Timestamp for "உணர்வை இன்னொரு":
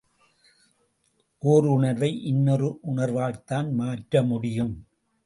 1.65-2.79